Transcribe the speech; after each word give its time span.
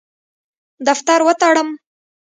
دفتر 0.87 1.19
وتړم. 1.27 1.69